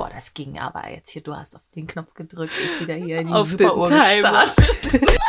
[0.00, 1.22] Boah, das ging aber jetzt hier.
[1.22, 5.02] Du hast auf den Knopf gedrückt, ich wieder hier in die Auf Superuhr gestartet.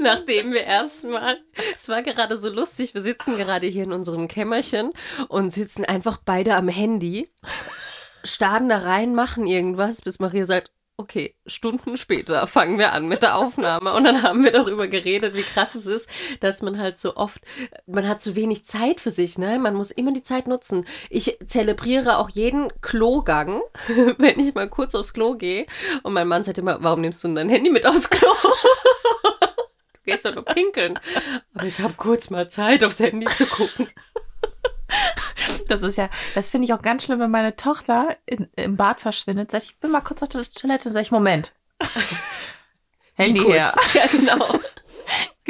[0.00, 1.38] Nachdem wir erstmal,
[1.74, 4.94] es war gerade so lustig, wir sitzen gerade hier in unserem Kämmerchen
[5.28, 7.30] und sitzen einfach beide am Handy,
[8.24, 10.70] starren da rein, machen irgendwas, bis Maria sagt,
[11.00, 13.94] okay, Stunden später fangen wir an mit der Aufnahme.
[13.94, 16.08] Und dann haben wir darüber geredet, wie krass es ist,
[16.40, 17.40] dass man halt so oft,
[17.86, 19.58] man hat zu wenig Zeit für sich, ne?
[19.58, 20.86] Man muss immer die Zeit nutzen.
[21.08, 23.62] Ich zelebriere auch jeden Klogang,
[24.18, 25.66] wenn ich mal kurz aufs Klo gehe.
[26.02, 28.28] Und mein Mann sagt immer, warum nimmst du denn dein Handy mit aufs Klo?
[29.92, 30.98] Du gehst doch nur pinkeln.
[31.54, 33.86] Aber ich habe kurz mal Zeit, aufs Handy zu gucken.
[35.68, 39.00] Das ist ja, das finde ich auch ganz schlimm, wenn meine Tochter in, im Bad
[39.00, 39.50] verschwindet.
[39.50, 40.90] Sag ich, ich bin mal kurz auf der Toilette.
[40.90, 41.52] Sag ich, Moment.
[43.14, 43.72] Handy her.
[43.94, 44.58] Ja, genau.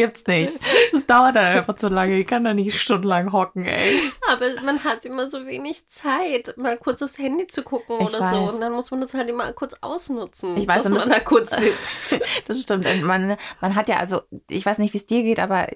[0.01, 0.59] Gibt's nicht.
[0.93, 2.19] Das dauert dann einfach zu lange.
[2.19, 3.99] Ich kann da nicht stundenlang hocken, ey.
[4.31, 8.27] Aber man hat immer so wenig Zeit, mal kurz aufs Handy zu gucken Ich oder
[8.27, 8.47] so.
[8.47, 8.55] weiß.
[8.55, 10.57] Und dann muss man das halt immer kurz ausnutzen.
[10.57, 12.21] Ich weiß, dass man das- da kurz sitzt.
[12.47, 12.87] Das stimmt.
[12.87, 15.67] Und man, man hat ja also, ich weiß nicht, wie es dir geht, aber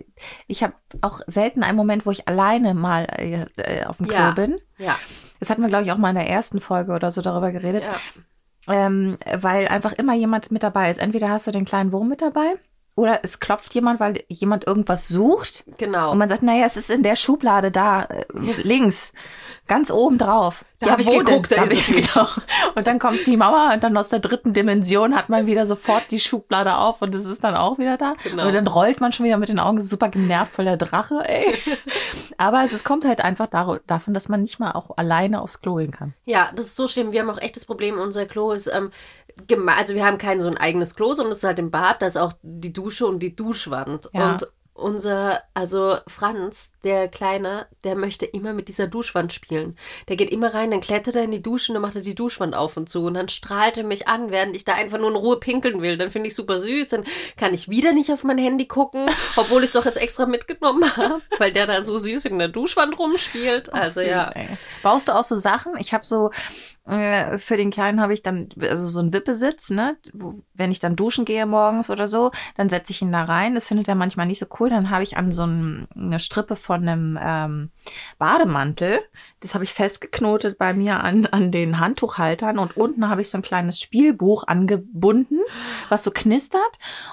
[0.47, 4.17] ich habe auch selten einen Moment, wo ich alleine mal äh, äh, auf dem Klo
[4.17, 4.31] Ja.
[4.33, 4.59] bin.
[4.79, 4.99] Ja,
[5.41, 7.83] Das hatten wir, glaube ich, auch mal in der ersten Folge oder so darüber geredet.
[7.85, 7.95] ja.
[8.67, 10.97] Ähm, weil einfach immer jemand mit dabei ist.
[10.99, 12.55] Entweder hast du den kleinen Wurm mit dabei
[12.97, 15.65] oder es klopft jemand, weil jemand irgendwas sucht.
[15.79, 16.13] Genau.
[16.13, 18.25] Und man sagt, naja, es ist in der Schublade da, äh,
[18.63, 19.13] links,
[19.67, 20.65] ganz oben drauf.
[20.79, 21.59] Da hab ich wo geguckt, denn?
[21.59, 22.15] da ist es nicht.
[22.15, 22.29] Genau.
[22.75, 26.11] Und dann kommt die Mama und dann aus der dritten Dimension hat man wieder sofort
[26.11, 28.15] die Schublade auf und es ist dann auch wieder da.
[28.23, 28.47] Genau.
[28.47, 31.55] Und dann rollt man schon wieder mit den Augen super genervt voll der Drache, ey.
[32.39, 35.77] Aber es, es kommt halt einfach davon, dass man nicht mal auch alleine aufs Klo
[35.77, 36.15] gehen kann.
[36.27, 37.13] Ja, das ist so schlimm.
[37.13, 38.91] Wir haben auch echt das Problem, unser Klo ist, ähm,
[39.67, 42.07] also wir haben kein so ein eigenes Klo, sondern es ist halt im Bad, da
[42.07, 44.11] ist auch die Dusche und die Duschwand.
[44.13, 44.33] Ja.
[44.33, 49.79] Und unser, also Franz, der Kleine, der möchte immer mit dieser Duschwand spielen.
[50.09, 52.17] Der geht immer rein, dann klettert er in die Dusche und dann macht er die
[52.17, 53.05] Duschwand auf und zu.
[53.05, 55.97] Und dann strahlt er mich an, während ich da einfach nur in Ruhe pinkeln will.
[55.97, 56.89] Dann finde ich super süß.
[56.89, 57.05] Dann
[57.37, 60.85] kann ich wieder nicht auf mein Handy gucken, obwohl ich es doch jetzt extra mitgenommen
[60.97, 63.73] habe, weil der da so süß in der Duschwand rumspielt.
[63.73, 64.29] Also Süß, ja.
[64.31, 64.49] ey.
[64.83, 65.77] Baust du auch so Sachen?
[65.79, 66.33] Ich habe so,
[66.87, 69.97] äh, für den Kleinen habe ich dann, also so einen Wippesitz, ne?
[70.13, 73.55] Wo, wenn ich dann duschen gehe morgens oder so, dann setze ich ihn da rein.
[73.55, 74.71] Das findet er manchmal nicht so cool.
[74.71, 77.71] Dann habe ich an so einem, eine Strippe von einem ähm,
[78.19, 79.01] Bademantel,
[79.41, 83.39] das habe ich festgeknotet bei mir an, an den Handtuchhaltern und unten habe ich so
[83.39, 85.41] ein kleines Spielbuch angebunden,
[85.89, 86.61] was so knistert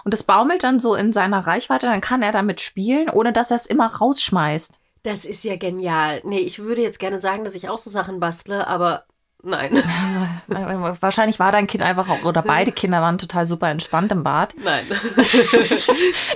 [0.03, 3.51] und das baumelt dann so in seiner Reichweite, dann kann er damit spielen, ohne dass
[3.51, 4.79] er es immer rausschmeißt.
[5.03, 6.21] Das ist ja genial.
[6.23, 9.05] Nee, ich würde jetzt gerne sagen, dass ich auch so Sachen bastle, aber
[9.43, 9.73] nein.
[10.99, 14.55] Wahrscheinlich war dein Kind einfach auch, oder beide Kinder waren total super entspannt im Bad.
[14.63, 14.85] Nein.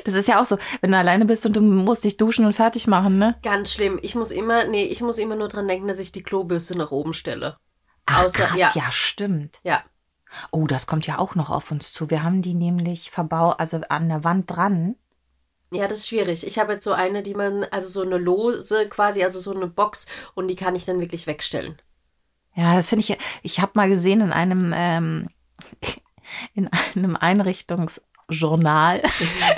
[0.04, 2.54] Das ist ja auch so, wenn du alleine bist und du musst dich duschen und
[2.54, 3.36] fertig machen, ne?
[3.42, 4.00] Ganz schlimm.
[4.02, 6.92] Ich muss immer, nee, ich muss immer nur dran denken, dass ich die Klobürste nach
[6.92, 7.58] oben stelle.
[8.06, 8.72] Ach, Außer- krass, ja.
[8.76, 8.92] ja.
[8.92, 9.60] stimmt.
[9.64, 9.84] Ja.
[10.52, 12.10] Oh, das kommt ja auch noch auf uns zu.
[12.10, 14.96] Wir haben die nämlich verbaut, also an der Wand dran.
[15.72, 16.46] Ja, das ist schwierig.
[16.46, 19.68] Ich habe jetzt so eine, die man, also so eine lose quasi, also so eine
[19.68, 20.06] Box
[20.36, 21.82] und die kann ich dann wirklich wegstellen.
[22.56, 25.28] Ja, das finde ich, ich habe mal gesehen in einem, ähm,
[26.54, 29.02] in einem Einrichtungsjournal,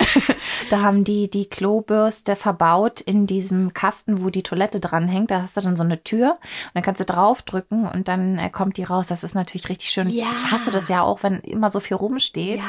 [0.70, 5.30] da haben die die Klobürste verbaut in diesem Kasten, wo die Toilette dranhängt.
[5.30, 8.50] Da hast du dann so eine Tür und dann kannst du draufdrücken und dann äh,
[8.50, 9.06] kommt die raus.
[9.06, 10.08] Das ist natürlich richtig schön.
[10.08, 10.26] Ja.
[10.30, 12.60] Ich hasse das ja auch, wenn immer so viel rumsteht.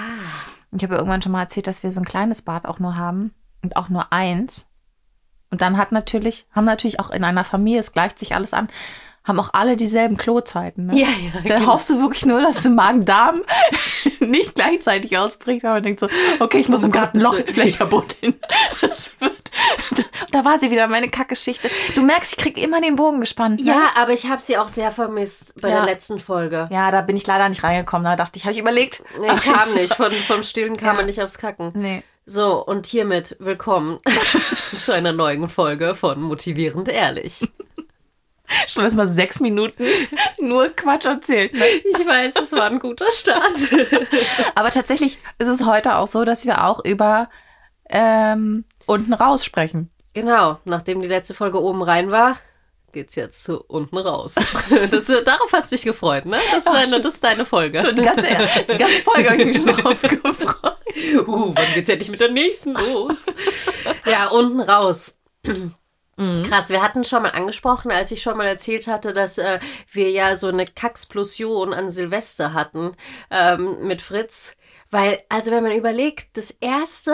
[0.72, 2.96] Ich habe ja irgendwann schon mal erzählt, dass wir so ein kleines Bad auch nur
[2.96, 4.68] haben und auch nur eins.
[5.50, 8.70] Und dann hat natürlich, haben natürlich auch in einer Familie, es gleicht sich alles an,
[9.26, 10.88] haben auch alle dieselben Klozeiten.
[10.88, 10.98] Ne?
[10.98, 11.42] Ja, ja.
[11.48, 11.74] Da genau.
[11.74, 13.42] hoffst du wirklich nur, dass der Magen-Darm
[14.20, 16.08] nicht gleichzeitig ausbricht, aber man denkt so,
[16.40, 17.56] okay, ich muss Um im Garten Loch in.
[17.56, 18.40] Löcher buddeln.
[18.82, 19.36] Das wird.
[20.32, 21.70] Da war sie wieder, meine Kackgeschichte.
[21.96, 23.60] Du merkst, ich krieg immer den Bogen gespannt.
[23.62, 23.66] Ne?
[23.68, 25.78] Ja, aber ich habe sie auch sehr vermisst bei Ja.
[25.78, 26.68] der letzten Folge.
[26.72, 28.06] Ja, da bin ich leider nicht reingekommen.
[28.06, 29.02] Da dachte ich, habe ich überlegt.
[29.20, 29.96] Nee, kam nicht.
[29.96, 30.94] Von, vom Stillen kam Ja.
[30.94, 31.72] man nicht aufs Kacken.
[31.74, 32.04] Nee.
[32.28, 33.98] So, und hiermit willkommen
[34.80, 37.48] zu einer neuen Folge von Motivierend Ehrlich.
[38.68, 39.84] Schon erst mal sechs Minuten
[40.40, 41.54] nur Quatsch erzählt.
[41.54, 41.66] Ne?
[41.66, 43.54] Ich weiß, es war ein guter Start.
[44.56, 47.30] Aber tatsächlich ist es heute auch so, dass wir auch über
[47.90, 49.90] ähm, unten raus sprechen.
[50.14, 52.38] Genau, nachdem die letzte Folge oben rein war,
[52.92, 54.36] geht's jetzt zu unten raus.
[54.92, 56.38] Das, darauf hast du dich gefreut, ne?
[56.52, 57.80] Das ist, Ach, schon- das ist deine Folge.
[57.80, 60.76] Schon die ganze, die ganze Folge habe ich mich schon drauf gefreut.
[61.28, 63.28] Uh, wann geht's endlich mit der nächsten los?
[64.08, 65.20] ja, unten raus.
[66.48, 69.60] Krass, wir hatten schon mal angesprochen, als ich schon mal erzählt hatte, dass äh,
[69.92, 72.92] wir ja so eine Kacksplosion an Silvester hatten
[73.32, 74.58] ähm, mit Fritz.
[74.92, 77.14] Weil, also wenn man überlegt, das erste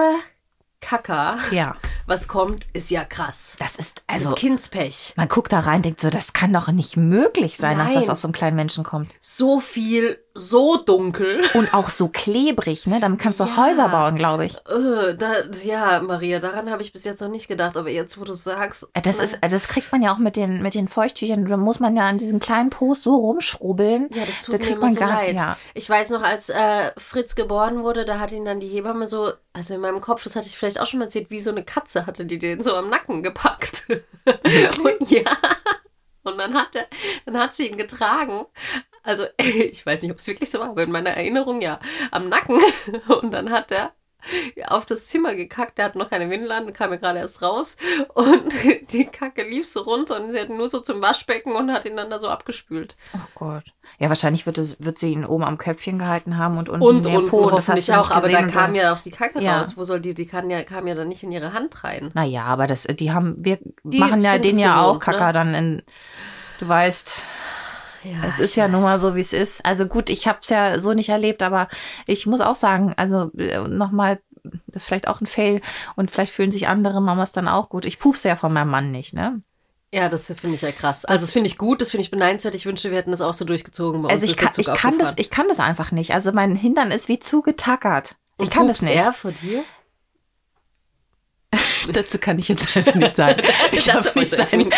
[0.81, 1.75] Kaka, Ja.
[2.05, 3.55] was kommt, ist ja krass.
[3.59, 5.13] Das ist, Also, das Kindspech.
[5.15, 8.11] man guckt da rein, denkt so, das kann doch nicht möglich sein, dass das Nein.
[8.11, 9.09] aus so einem kleinen Menschen kommt.
[9.19, 11.41] So viel, so dunkel.
[11.53, 12.99] Und auch so klebrig, ne?
[12.99, 13.55] Damit kannst du Ja.
[13.55, 14.53] Häuser bauen, glaube ich.
[14.69, 18.25] Äh, da, ja, Maria, daran habe ich bis jetzt noch nicht gedacht, aber jetzt, wo
[18.25, 18.85] du sagst.
[19.01, 21.45] Das ist, äh, das kriegt man ja auch mit den, mit den Feuchttüchern.
[21.45, 24.09] Da muss man ja an diesen kleinen Post so rumschrubbeln.
[24.13, 25.37] Ja, das Da tut mir kriegt immer man so gar- leid.
[25.39, 25.57] ja.
[25.73, 29.31] Ich weiß noch, als äh, Fritz geboren wurde, da hat ihn dann die Hebamme so,
[29.53, 31.63] also in meinem Kopf, das hatte ich vielleicht auch schon mal erzählt, wie so eine
[31.63, 33.85] Katze hatte die den so am Nacken gepackt.
[34.27, 35.23] Und ja.
[36.23, 36.87] Und dann hat er,
[37.25, 38.45] dann hat sie ihn getragen.
[39.05, 41.79] Also ich weiß nicht, ob es wirklich so war, aber in meiner Erinnerung ja,
[42.11, 42.59] am Nacken.
[43.21, 43.93] Und dann hat er
[44.67, 45.77] auf das Zimmer gekackt.
[45.77, 47.77] Der hat noch keine Windel an, kam ja gerade erst raus.
[48.15, 48.51] Und
[48.91, 51.95] die Kacke lief so runter und sie hat nur so zum Waschbecken und hat ihn
[51.95, 52.95] dann da so abgespült.
[53.13, 53.63] Oh Gott.
[53.99, 57.05] Ja, wahrscheinlich wird, es, wird sie ihn oben am Köpfchen gehalten haben und unten Und,
[57.05, 57.51] und Po.
[57.51, 59.59] Das hast du auch, aber da und kam ja auch die Kacke Ja.
[59.59, 59.77] raus.
[59.77, 62.11] Wo soll die, die kann ja, kam ja dann nicht in ihre Hand rein.
[62.13, 65.33] Naja, aber das, die haben, wir Die machen ja den ja auch gewohnt, Kacker ne?
[65.33, 65.83] dann in,
[66.59, 67.19] du weißt,
[68.05, 69.65] Ja, es ist ich ja nun mal so, wie es ist.
[69.65, 71.67] Also gut, ich habe es ja so nicht erlebt, aber
[72.05, 73.31] ich muss auch sagen, also
[73.67, 75.61] nochmal, das ist vielleicht auch ein Fail
[75.95, 77.85] und vielleicht fühlen sich andere Mamas dann auch gut.
[77.85, 79.41] Ich pupse ja von meinem Mann nicht, ne?
[79.91, 81.05] Ja, das finde ich ja krass.
[81.05, 82.53] Also das finde ich gut, das finde ich beneidenswert.
[82.53, 84.01] Ich wünsche, wir hätten das auch so durchgezogen.
[84.01, 86.13] Bei Also ich kann, ich kann das, ich kann das einfach nicht.
[86.13, 88.15] Also mein Hintern ist wie zugetackert.
[88.37, 88.95] Ich Und kann das nicht.
[88.95, 89.63] er vor dir?
[91.91, 93.41] Dazu kann ich jetzt leider nicht sagen.
[93.71, 94.69] Ich habe nicht sein,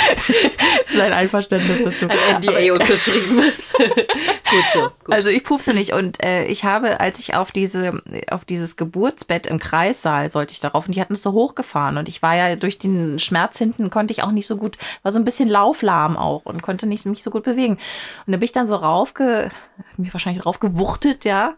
[0.95, 2.07] sein Einverständnis dazu.
[2.07, 3.43] Ein NDA unterschrieben.
[3.77, 4.81] gut so.
[5.03, 5.13] Gut.
[5.13, 9.47] Also ich pupse nicht und äh, ich habe, als ich auf diese, auf dieses Geburtsbett
[9.47, 12.55] im Kreissaal sollte ich darauf und die hatten es so hochgefahren und ich war ja
[12.55, 16.17] durch den Schmerz hinten konnte ich auch nicht so gut, war so ein bisschen lauflahm
[16.17, 17.77] auch und konnte nicht mich so gut bewegen
[18.25, 19.51] und da bin ich dann so raufge,
[19.97, 21.55] mich wahrscheinlich raufgewuchtet, ja,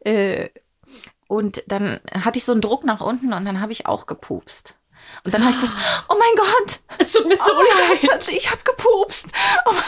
[0.00, 0.48] äh,
[1.30, 4.74] und dann hatte ich so einen Druck nach unten und dann habe ich auch gepupst.
[5.24, 8.02] Und dann habe ich gesagt, oh mein Gott, es tut mir so oh, leid.
[8.02, 9.28] Schatz, ich habe gepupst.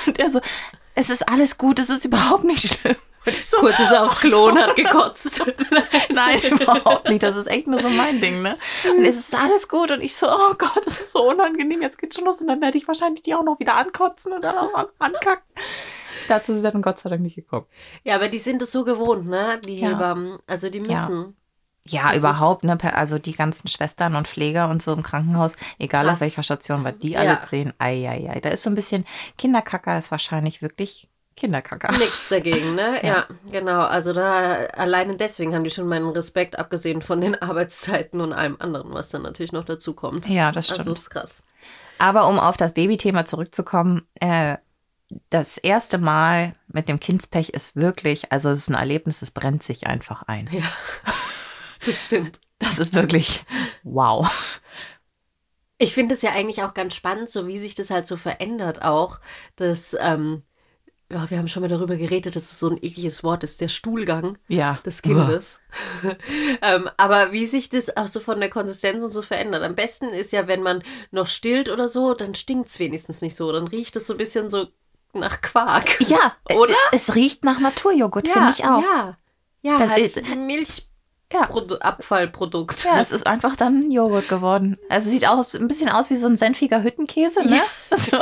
[0.06, 0.40] Und er so,
[0.94, 2.94] es ist alles gut, es ist überhaupt nicht schlimm.
[3.40, 5.44] So, Kurz ist er aufs Klo und hat gekotzt.
[6.10, 7.22] Nein, überhaupt nicht.
[7.24, 8.56] Das ist echt nur so mein Ding, ne?
[8.96, 9.90] Und es ist alles gut.
[9.90, 11.82] Und ich so, oh Gott, das ist so unangenehm.
[11.82, 12.40] Jetzt geht's schon los.
[12.40, 15.44] Und dann werde ich wahrscheinlich die auch noch wieder ankotzen und dann auch an- ankacken.
[16.28, 17.66] Dazu ist es dann Gott sei Dank nicht gekommen.
[18.04, 19.60] ja, aber die sind es so gewohnt, ne?
[19.64, 19.90] Die Ja.
[19.90, 20.38] Hebammen.
[20.46, 21.36] Also die müssen.
[21.84, 22.78] Ja, Das überhaupt, ne?
[22.94, 26.14] Also die ganzen Schwestern und Pfleger und so im Krankenhaus, egal Krass.
[26.14, 27.20] auf welcher Station, weil die Ja.
[27.20, 28.40] alle sehen, ei, ei, ei.
[28.40, 29.04] Da ist so ein bisschen,
[29.36, 31.90] Kinderkacker ist wahrscheinlich wirklich Kinderkacker.
[31.92, 33.00] Nichts dagegen, ne?
[33.02, 33.08] Ja.
[33.08, 33.26] Ja.
[33.50, 33.80] genau.
[33.80, 38.56] Also da alleine deswegen haben die schon meinen Respekt, abgesehen von den Arbeitszeiten und allem
[38.60, 40.28] anderen, was dann natürlich noch dazu kommt.
[40.28, 40.80] Ja, das stimmt.
[40.80, 41.42] Also ist krass.
[41.98, 44.56] Aber um auf das Babythema zurückzukommen, äh,
[45.30, 49.62] das erste Mal mit dem Kindspech ist wirklich, also es ist ein Erlebnis, es brennt
[49.62, 50.48] sich einfach ein.
[50.52, 50.62] Ja.
[51.84, 52.38] Das stimmt.
[52.60, 53.42] Das ist wirklich
[53.82, 54.30] wow.
[55.78, 58.82] Ich finde es ja eigentlich auch ganz spannend, so wie sich das halt so verändert
[58.82, 59.18] auch,
[59.56, 60.42] dass, ähm,
[61.10, 63.66] ja, wir haben schon mal darüber geredet, dass es so ein ekliges Wort ist, der
[63.66, 64.78] Stuhlgang Ja.
[64.86, 65.60] des Kindes.
[66.62, 69.64] ähm, aber wie sich das auch so von der Konsistenz und so verändert.
[69.64, 73.34] Am besten ist ja, wenn man noch stillt oder so, dann stinkt es wenigstens nicht
[73.34, 73.50] so.
[73.50, 74.68] Dann riecht es so ein bisschen so
[75.14, 76.00] nach Quark.
[76.08, 76.72] Ja, Oder?
[76.74, 78.82] äh, Es riecht nach Naturjoghurt, finde ich auch.
[78.82, 79.16] Ja,
[79.62, 80.34] ja Das halt ist-
[81.32, 82.84] Milchabfallprodukt.
[82.84, 84.76] Ja, es ist einfach dann Joghurt geworden.
[84.88, 87.62] Also sieht aus, ein bisschen aus wie so ein senfiger Hüttenkäse, ne?
[87.96, 88.18] So.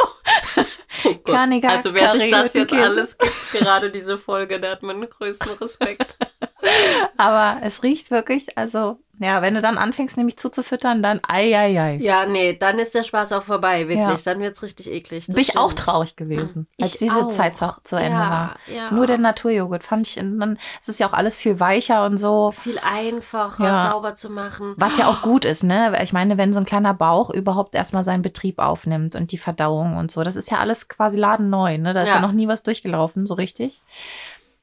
[1.05, 1.25] Oh Gott.
[1.25, 5.53] Kerniger also wer sich das jetzt alles gibt, gerade diese Folge, der hat meinen größten
[5.53, 6.19] Respekt.
[7.17, 11.79] Aber es riecht wirklich, also, ja, wenn du dann anfängst, nämlich zuzufüttern, dann ei, ei,
[11.81, 11.97] ei.
[12.01, 14.25] Ja, nee, dann ist der Spaß auch vorbei, wirklich.
[14.25, 14.33] Ja.
[14.33, 15.27] Dann wird's richtig eklig.
[15.27, 17.29] Bin ich auch traurig gewesen, als Ich diese auch.
[17.29, 18.57] Zeit zu, zu Ende ja, war.
[18.67, 18.91] Ja.
[18.91, 22.51] Nur der Naturjoghurt fand ich, dann es ist ja auch alles viel weicher und so.
[22.53, 24.75] viel einfacher, sauber zu machen.
[24.79, 25.93] Was ja auch gut ist, ne?
[26.03, 29.99] Ich meine, wenn so ein kleiner Bauch überhaupt erstmal seinen Betrieb aufnimmt und die Verdauung
[29.99, 31.93] und so, das ist ja alles quasi ladenneu, ne?
[31.93, 32.21] Da ist ja, Ja.
[32.23, 33.81] noch nie was durchgelaufen, so richtig.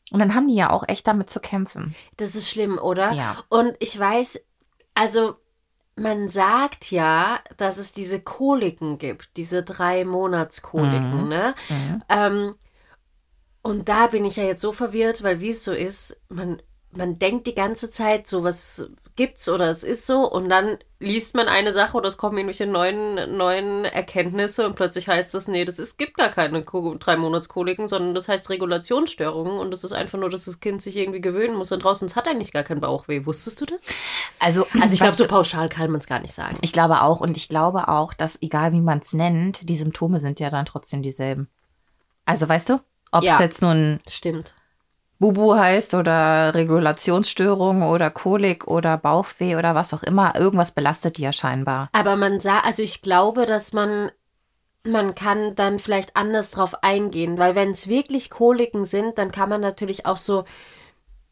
[0.09, 1.93] Und dann haben die ja auch echt damit zu kämpfen.
[2.15, 3.11] Das ist schlimm, oder?
[3.11, 3.35] Ja.
[3.49, 4.41] Und ich weiß,
[4.97, 5.35] also
[5.95, 11.27] man sagt ja, dass es diese Koliken gibt, diese drei Monatskoliken, Mhm.
[11.29, 11.55] ne?
[11.69, 12.03] Mhm.
[12.09, 12.55] Ähm,
[13.63, 16.61] und da bin ich ja jetzt so verwirrt, weil wie es so ist, man,
[16.97, 21.47] man denkt die ganze Zeit, sowas gibt's oder es ist so und dann liest man
[21.47, 25.79] eine Sache oder es kommen irgendwelche neuen, neuen Erkenntnisse und plötzlich heißt es, nee, das
[25.79, 30.29] ist, gibt da keine drei Monatskoliken, sondern das heißt Regulationsstörungen und das ist einfach nur,
[30.29, 33.25] dass das Kind sich irgendwie gewöhnen muss und draußen hat eigentlich gar kein Bauchweh.
[33.25, 33.79] Wusstest du das?
[34.39, 36.57] Also, Also ich glaube, so pauschal kann man es gar nicht sagen.
[36.61, 40.19] ich glaube auch und ich glaube auch, dass egal wie man es nennt, die Symptome
[40.19, 41.49] sind ja dann trotzdem dieselben.
[42.25, 43.33] Also weißt du, ob Ja.
[43.33, 44.53] es jetzt nun Stimmt.
[45.19, 50.35] Bubu heißt oder Regulationsstörung oder Kolik oder Bauchweh oder was auch immer.
[50.35, 51.89] Irgendwas belastet die ja scheinbar.
[51.91, 54.11] Aber man sah, also ich glaube, dass man,
[54.83, 59.49] man kann dann vielleicht anders drauf eingehen, weil wenn es wirklich Koliken sind, dann kann
[59.49, 60.43] man natürlich auch so,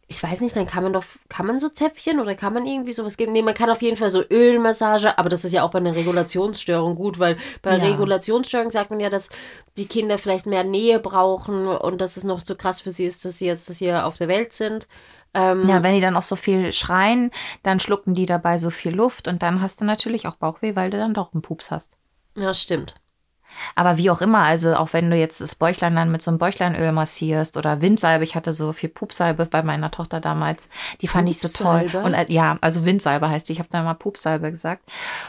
[0.07, 2.93] ich weiß nicht, dann kann man doch, kann man so Zäpfchen oder kann man irgendwie
[2.93, 3.33] sowas geben?
[3.33, 5.95] Nee, man kann auf jeden Fall so Ölmassage, aber das ist ja auch bei einer
[5.95, 7.85] Regulationsstörung gut, weil bei Ja.
[7.85, 9.29] Regulationsstörung sagt man ja, dass
[9.77, 13.25] die Kinder vielleicht mehr Nähe brauchen und dass es noch so krass für sie ist,
[13.25, 14.87] dass sie jetzt hier auf der Welt sind.
[15.33, 17.31] Ähm, Ja, wenn die dann auch so viel schreien,
[17.63, 20.91] dann schlucken die dabei so viel Luft und dann hast du natürlich auch Bauchweh, weil
[20.91, 21.97] du dann doch einen Pups hast.
[22.37, 22.95] ja, stimmt.
[23.75, 26.37] Aber wie auch immer, also auch wenn du jetzt das Bäuchlein dann mit so einem
[26.37, 30.69] Bäuchleinöl massierst oder Windsalbe, ich hatte so viel Pupsalbe bei meiner Tochter damals,
[31.01, 31.83] die fand ich so toll.
[31.83, 32.05] Pupsalbe?
[32.05, 34.83] Und äh, ja, also Windsalbe heißt die, ich habe da mal Pupsalbe gesagt.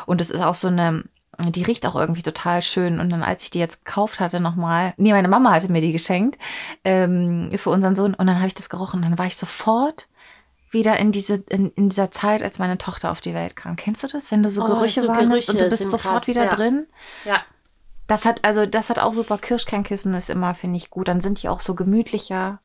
[0.06, 1.04] Und es ist auch so eine,
[1.38, 3.00] die riecht auch irgendwie total schön.
[3.00, 5.92] Und dann, als ich die jetzt gekauft hatte nochmal, nee, meine Mama hatte mir die
[5.92, 6.38] geschenkt
[6.84, 10.08] ähm, für unseren Sohn und dann habe ich das gerochen dann war ich sofort
[10.70, 13.76] wieder in diese in, in dieser Zeit, als meine Tochter auf die Welt kam.
[13.76, 16.24] Kennst du das, wenn du so Oh, Gerüche so wahrnimmst und du Gerüche bist sofort
[16.24, 16.54] krass, wieder ja.
[16.54, 16.86] drin?
[17.24, 17.42] Ja.
[18.06, 21.08] Das hat also das hat auch super Kirschkernkissen ist immer finde ich gut.
[21.08, 22.60] Dann sind die auch so gemütlicher.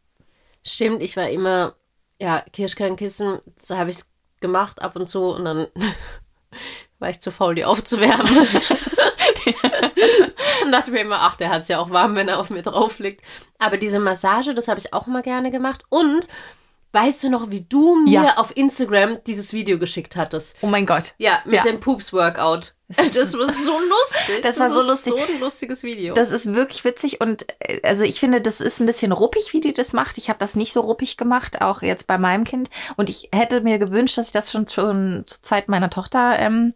[0.64, 1.74] Stimmt, ich war immer,
[2.20, 5.68] ja, Kirschkernkissen, da habe ich es gemacht ab und zu und dann
[7.00, 8.48] war ich zu faul, die aufzuwärmen.
[10.64, 12.62] und dachte mir immer, ach, der hat es ja auch warm, wenn er auf mir
[12.62, 13.22] drauf liegt.
[13.60, 15.82] Aber diese Massage, das habe ich auch immer gerne gemacht.
[15.90, 16.28] Und
[16.94, 18.38] weißt du noch, wie du mir Ja.
[18.38, 20.58] auf Instagram dieses Video geschickt hattest?
[20.62, 21.14] Oh mein Gott.
[21.18, 21.64] Ja, mit Ja.
[21.64, 22.76] dem Poops-Workout.
[22.98, 24.42] Das Das, war so lustig.
[24.44, 25.14] Das war so lustig.
[25.14, 26.14] so ein lustiges Video.
[26.14, 29.62] Das ist wirklich witzig und äh, also ich finde, das ist ein bisschen ruppig, wie
[29.62, 30.18] die das macht.
[30.18, 32.70] Ich habe das nicht so ruppig gemacht, auch jetzt bei meinem Kind.
[32.98, 36.74] Und ich hätte mir gewünscht, dass ich das schon schon zur Zeit meiner Tochter ähm,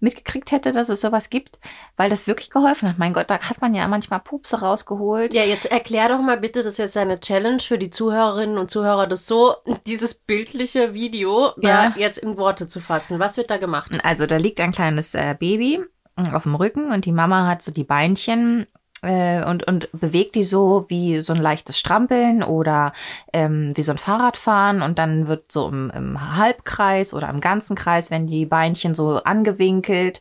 [0.00, 1.58] mitgekriegt hätte, dass es sowas gibt,
[1.96, 2.98] weil das wirklich geholfen hat.
[2.98, 5.34] Mein Gott, da hat man ja manchmal Pupse rausgeholt.
[5.34, 8.70] Ja, jetzt erklär doch mal bitte, das ist jetzt eine Challenge für die Zuhörerinnen und
[8.70, 9.54] Zuhörer, das so,
[9.86, 11.92] dieses bildliche Video Ja.
[11.96, 13.18] jetzt in Worte zu fassen.
[13.18, 13.90] Was wird da gemacht?
[14.04, 17.62] Also da liegt ein kleines äh, Baby äh, auf dem Rücken und die Mama hat
[17.62, 18.66] so die Beinchen
[19.02, 22.92] äh, und, und bewegt die so wie so ein leichtes Strampeln oder
[23.32, 27.76] ähm, wie so ein Fahrradfahren und dann wird so im, im Halbkreis oder im ganzen
[27.76, 30.20] Kreis, wenn die Beinchen so angewinkelt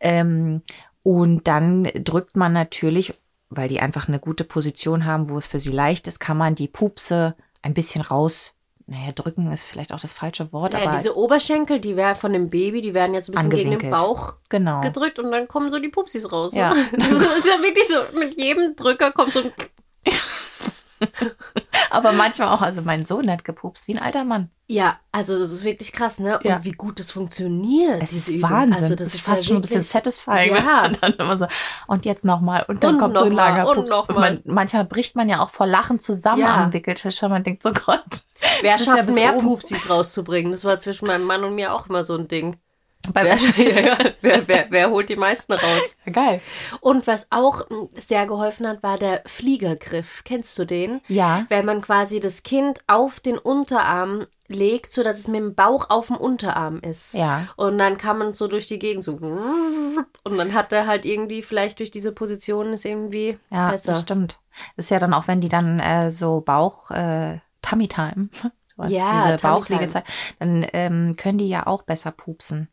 [0.00, 0.62] ähm,
[1.02, 3.14] und dann drückt man natürlich,
[3.50, 6.54] weil die einfach eine gute Position haben, wo es für sie leicht ist, kann man
[6.54, 10.96] die Pupse ein bisschen raus, naja, drücken ist vielleicht auch das falsche Wort, Ja, aber
[10.96, 13.90] diese Oberschenkel, die werden von dem Baby, die werden jetzt ein bisschen gegen den.
[13.90, 14.80] Bauch genau.
[14.80, 16.54] gedrückt und dann kommen so die Pupsis raus.
[16.54, 16.74] Ja.
[16.74, 16.86] Ne?
[16.92, 19.52] Das ist ja wirklich so, mit jedem Drücker kommt so ein
[21.90, 24.50] Aber manchmal auch, also mein Sohn hat gepupst wie ein alter Mann.
[24.66, 26.38] Ja, also das ist wirklich krass, ne?
[26.38, 26.64] Und Ja.
[26.64, 28.02] wie gut das funktioniert.
[28.02, 28.50] Es ist Übung.
[28.50, 28.74] Wahnsinn.
[28.82, 30.54] Also das das ist fast ja schon ein bisschen satisfying.
[30.54, 30.84] Ja.
[30.86, 31.46] Und dann immer so,
[31.86, 32.64] und jetzt nochmal.
[32.68, 33.92] Und dann Und kommt so ein mal, langer und Pups.
[33.92, 34.20] Und mal.
[34.20, 36.64] man, manchmal bricht man ja auch vor Lachen zusammen Ja.
[36.64, 38.02] am Wickeltisch, weil man denkt, so Gott.
[38.62, 39.44] Wer ja schafft bis mehr oben.
[39.46, 40.52] Pupsis rauszubringen?
[40.52, 42.56] Das war zwischen meinem Mann und mir auch immer so ein Ding.
[43.12, 43.98] Bei Wer, ja, ja.
[44.20, 45.96] wer, wer, wer holt die meisten raus?
[46.12, 46.40] Geil.
[46.80, 50.22] Und was auch mm, sehr geholfen hat, war der Fliegergriff.
[50.24, 51.00] Kennst du den?
[51.08, 51.46] Ja.
[51.48, 56.08] Wenn man quasi das Kind auf den Unterarm legt, sodass es mit dem Bauch auf
[56.08, 57.14] dem Unterarm ist.
[57.14, 57.48] Ja.
[57.56, 59.12] Und dann kann man so durch die Gegend so.
[60.24, 63.92] Und dann hat er halt irgendwie, vielleicht durch diese Position ist irgendwie Ja, besser.
[63.92, 64.38] das stimmt.
[64.76, 68.28] Ist ja dann auch, wenn die dann äh, so Bauch, äh, Tummy Time,
[68.78, 70.04] hast Ja, diese Bauchliegezeit,
[70.38, 72.68] dann ähm, können die ja auch besser pupsen.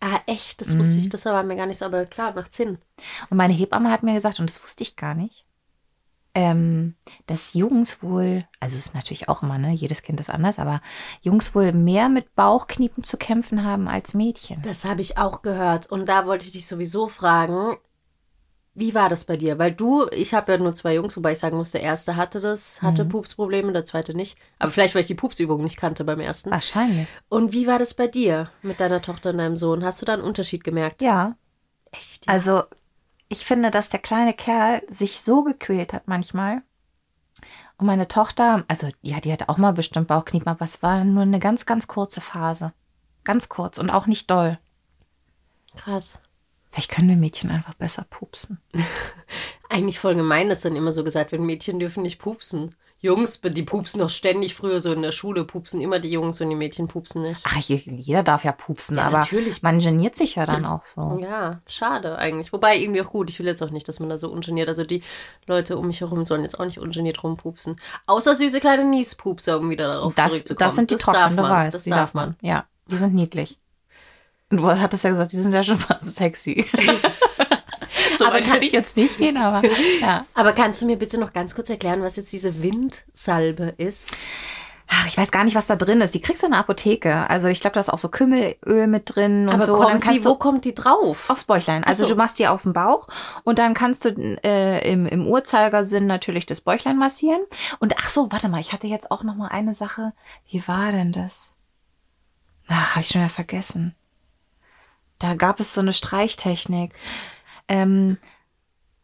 [0.00, 0.60] Ah, echt?
[0.60, 0.98] Das wusste Mhm.
[1.00, 2.78] ich, das war mir gar nicht so, aber klar, macht Sinn.
[3.28, 5.44] Und meine Hebamme hat mir gesagt, und das wusste ich gar nicht,
[6.34, 6.94] ähm,
[7.26, 10.80] dass Jungs wohl, also es ist natürlich auch immer, ne, jedes Kind ist anders, aber
[11.22, 14.62] Jungs wohl mehr mit Bauchkniepen zu kämpfen haben als Mädchen.
[14.62, 15.86] Das habe ich auch gehört.
[15.86, 17.76] Und da wollte ich dich sowieso fragen,
[18.74, 19.58] wie war das bei dir?
[19.58, 22.40] Weil du, ich habe ja nur zwei Jungs, wobei ich sagen muss, der erste hatte
[22.40, 23.08] das, hatte Mhm.
[23.10, 24.38] Pupsprobleme, der zweite nicht.
[24.58, 26.50] Aber vielleicht, weil ich die Pupsübung nicht kannte beim ersten.
[26.50, 27.08] Wahrscheinlich.
[27.28, 29.84] Und wie war das bei dir mit deiner Tochter und deinem Sohn?
[29.84, 31.02] Hast du da einen Unterschied gemerkt?
[31.02, 31.36] Ja,
[31.92, 32.28] Echt?
[32.28, 32.62] also
[33.28, 36.62] ich finde, dass der kleine Kerl sich so gequält hat manchmal.
[37.76, 41.22] Und meine Tochter, also ja, die hatte auch mal bestimmt Bauchkniepen, aber es war nur
[41.22, 42.72] eine ganz, ganz kurze Phase.
[43.24, 44.58] Ganz kurz und auch nicht doll.
[45.76, 46.20] Krass.
[46.72, 48.60] Vielleicht können wir Mädchen einfach besser pupsen.
[49.68, 52.74] Eigentlich voll gemein ist dann immer so gesagt, wenn Mädchen dürfen nicht pupsen.
[53.02, 56.50] Jungs, die pupsen doch ständig früher so in der Schule, pupsen immer die Jungs und
[56.50, 57.40] die Mädchen pupsen nicht.
[57.46, 59.62] Ach, je- jeder darf ja pupsen, Ja, aber natürlich.
[59.62, 61.18] man geniert sich ja dann auch so.
[61.22, 62.52] Ja, schade eigentlich.
[62.52, 63.30] Wobei irgendwie auch gut.
[63.30, 64.68] Ich will jetzt auch nicht, dass man da so ungeniert.
[64.68, 65.02] Also die
[65.46, 67.80] Leute um mich herum sollen jetzt auch nicht ungeniert rumpupsen.
[68.06, 70.68] Außer süße kleine Niespupser, um wieder darauf Das, zurückzukommen.
[70.68, 71.50] das sind die darf trockenen, du man.
[71.52, 72.36] weißt, Das die darf man.
[72.42, 73.58] Ja, die sind niedlich.
[74.50, 76.66] Und du hattest ja gesagt, die sind ja schon fast sexy.
[78.18, 79.62] so Aber weit kann- will ich jetzt nicht gehen, aber
[80.00, 80.24] ja.
[80.34, 84.16] Aber kannst du mir bitte noch ganz kurz erklären, was jetzt diese Windsalbe ist?
[84.92, 86.16] Ach, ich weiß gar nicht, was da drin ist.
[86.16, 87.30] Die kriegst du in der Apotheke.
[87.30, 89.74] Also ich glaube, da ist auch so Kümmelöl mit drin und Aber so.
[89.74, 91.30] Und dann kommt die, kannst wo kommt die drauf?
[91.30, 91.84] aufs Bäuchlein.
[91.84, 92.10] Also so.
[92.10, 93.06] du machst die auf den Bauch
[93.44, 94.08] und dann kannst du
[94.42, 97.40] äh, im, im Uhrzeigersinn natürlich das Bäuchlein massieren.
[97.78, 100.12] Und ach so, warte mal, ich hatte jetzt auch noch mal eine Sache.
[100.50, 101.54] Wie war denn das?
[102.66, 103.94] Ach, habe ich schon wieder vergessen.
[105.20, 106.92] Da gab es so eine Streichtechnik.
[107.68, 108.16] Ähm,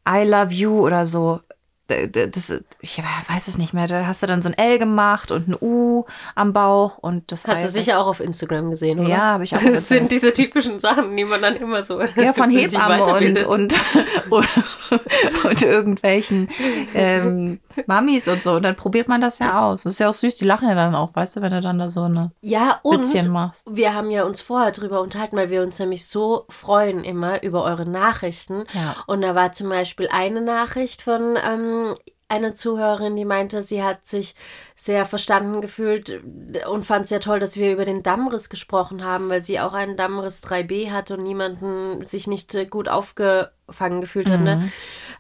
[0.09, 1.41] I love you oder so.
[1.89, 3.87] Das, ich weiß es nicht mehr.
[3.87, 6.05] Da hast du dann so ein L gemacht und ein U
[6.35, 9.09] am Bauch und das Hast du Ei- sicher auch auf Instagram gesehen, oder?
[9.09, 9.99] Ja, habe ich auch Das gesehen.
[10.01, 12.01] sind diese typischen Sachen, die man dann immer so.
[12.03, 13.75] Ja, von Hebammen und, und,
[14.31, 16.49] und, und irgendwelchen
[16.93, 18.53] ähm, Mamis und so.
[18.55, 19.83] Und dann probiert man das ja aus.
[19.85, 21.79] Das ist ja auch süß, die lachen ja dann auch, weißt du, wenn du dann
[21.79, 23.67] da so eine Ja, und Witzchen machst.
[23.71, 27.63] wir haben ja uns vorher drüber unterhalten, weil wir uns nämlich so freuen immer über
[27.65, 28.65] eure Nachrichten.
[28.73, 28.97] Ja.
[29.07, 31.93] Und da war zum Beispiel eine Nachricht von ähm,
[32.29, 34.35] einer Zuhörerin, die meinte, sie hat sich
[34.75, 36.21] sehr verstanden gefühlt
[36.69, 39.97] und fand sehr toll, dass wir über den Dammriss gesprochen haben, weil sie auch einen
[39.97, 44.41] Dammriss 3b hat und niemanden sich nicht gut aufgefangen gefühlt hat.
[44.41, 44.73] Ne?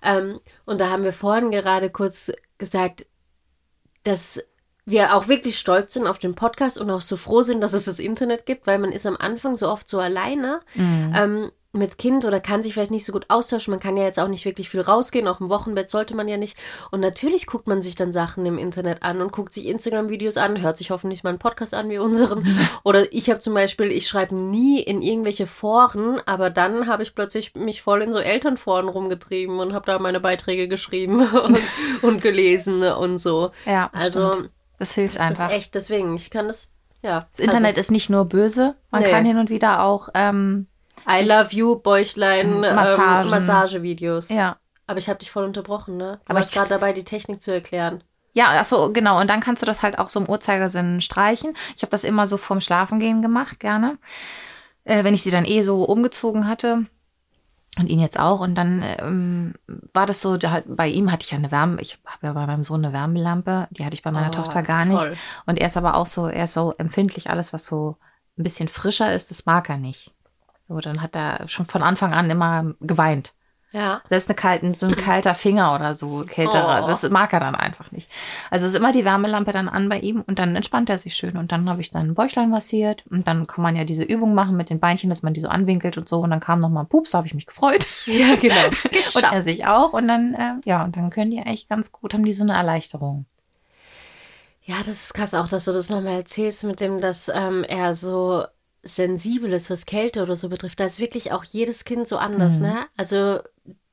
[0.03, 3.07] Ähm, und da haben wir vorhin gerade kurz gesagt,
[4.05, 4.43] dass
[4.85, 7.87] wir auch wirklich stolz sind auf den Podcast und auch so froh sind, dass es
[7.87, 10.61] das Internet gibt, weil man ist am Anfang so oft so alleine.
[11.17, 13.71] Ähm, mit Kind oder kann sich vielleicht nicht so gut austauschen.
[13.71, 16.37] Man kann ja jetzt auch nicht wirklich viel rausgehen, auch im Wochenbett sollte man ja
[16.37, 16.57] nicht.
[16.91, 20.61] Und natürlich guckt man sich dann Sachen im Internet an und guckt sich Instagram-Videos an,
[20.63, 22.47] hört sich hoffentlich mal einen Podcast an wie unseren.
[22.85, 27.15] Oder ich habe zum Beispiel, ich schreibe nie in irgendwelche Foren, aber dann habe ich
[27.15, 31.59] plötzlich mich voll in so Elternforen rumgetrieben und habe da meine Beiträge geschrieben und,
[32.03, 33.51] und gelesen und so.
[33.65, 34.51] Ja, Also stimmt.
[34.79, 35.49] das hilft das einfach.
[35.51, 36.71] ist echt, deswegen, ich kann das,
[37.03, 37.27] ja.
[37.31, 39.11] Das Internet ist nicht nur böse, man Nee.
[39.11, 40.67] kann hin und wieder auch, ähm,
[41.09, 43.25] I love you, Bäuchlein, Massagen.
[43.25, 44.29] Ähm, Massagevideos.
[44.31, 44.57] ja.
[44.89, 46.21] Aber ich habe dich voll unterbrochen, ne?
[46.25, 48.05] Du Aber warst ich- gerade dabei, die Technik zu erklären.
[48.35, 49.19] Ja, ach so, genau.
[49.21, 51.57] Und dann kannst du das halt auch so im Uhrzeigersinn streichen.
[51.75, 53.99] Ich habe das immer so vorm Schlafengehen gemacht, gerne.
[54.85, 56.87] Äh, wenn ich sie dann eh so umgezogen hatte.
[57.79, 58.39] Und ihn jetzt auch.
[58.41, 59.55] Und dann ähm,
[59.93, 62.47] war das so, da, bei ihm hatte ich ja eine Wärme, ich habe ja bei
[62.47, 64.91] meinem Sohn eine Wärmelampe, die hatte ich bei meiner Oh, Tochter gar toll.
[64.95, 65.11] nicht.
[65.47, 67.97] Und er ist aber auch so, er ist so empfindlich, alles, was so
[68.39, 70.13] ein bisschen frischer ist, das mag er nicht.
[70.69, 73.33] So, dann hat er schon von Anfang an immer geweint.
[73.73, 74.01] Ja.
[74.09, 76.87] Selbst eine kalten, so ein kalter Finger oder so, kälterer, Oh.
[76.87, 78.11] das mag er dann einfach nicht.
[78.51, 81.37] Also ist immer die Wärmelampe dann an bei ihm und dann entspannt er sich schön.
[81.37, 84.35] Und dann habe ich dann ein Bäuchlein massiert und dann kann man ja diese Übung
[84.35, 86.21] machen mit den Beinchen, dass man die so anwinkelt und so.
[86.21, 87.87] Und dann kam noch mal ein Pups, da habe ich mich gefreut.
[88.07, 88.55] Ja, genau.
[89.15, 89.93] Und er sich auch.
[89.93, 92.55] Und dann, äh, ja, und dann können die eigentlich ganz gut, haben die so eine
[92.55, 93.27] Erleichterung.
[94.63, 97.95] Ja, das ist krass auch, dass du das nochmal erzählst mit dem, dass ähm, er
[97.95, 98.45] so
[98.87, 100.81] sensibel ist, was Kälte oder so betrifft.
[100.81, 102.63] Da ist wirklich auch jedes Kind so anders, Mhm.
[102.67, 102.87] ne?
[102.97, 103.41] Also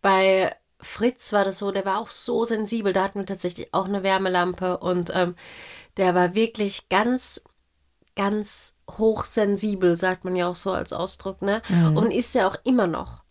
[0.02, 2.94] bei Fritz war das so, der war auch so sensibel.
[2.94, 5.36] Da hatten wir tatsächlich auch eine Wärmelampe und ähm,
[5.98, 7.44] der war wirklich ganz,
[8.16, 11.62] ganz hochsensibel, sagt man ja auch so als Ausdruck, ne?
[11.98, 13.23] Und ist ja auch immer noch.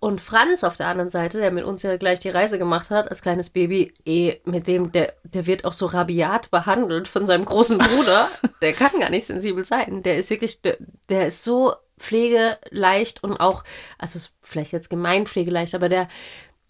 [0.00, 3.10] Und Franz auf der anderen Seite, der mit uns ja gleich die Reise gemacht hat,
[3.10, 7.44] als kleines Baby, eh, mit dem, der, der wird auch so rabiat behandelt von seinem
[7.44, 8.30] großen Bruder.
[8.62, 10.02] der kann gar nicht sensibel sein.
[10.02, 10.78] Der ist wirklich, der,
[11.10, 13.62] der ist so pflegeleicht und auch,
[13.98, 16.08] also ist vielleicht jetzt gemein pflegeleicht, aber der,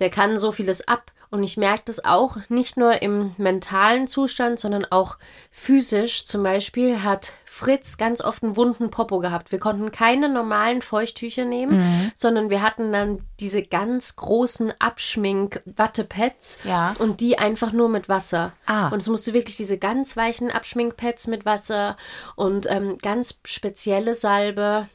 [0.01, 1.13] der kann so vieles ab.
[1.31, 5.19] Und ich merke das auch nicht nur im mentalen Zustand, sondern auch
[5.53, 6.25] physisch.
[6.27, 9.53] Zum Beispiel hat Fritz ganz oft einen wunden Popo gehabt.
[9.53, 16.95] Wir konnten keine normalen Feuchttücher nehmen, sondern wir hatten dann diese ganz großen Abschmink-Wattepads Ja.
[16.99, 18.53] und die einfach nur mit Wasser.
[18.67, 18.89] Ah.
[18.89, 21.97] Und es musste wirklich diese ganz weichen Abschminkpads mit Wasser
[22.37, 24.89] und ähm, ganz spezielle Salbe.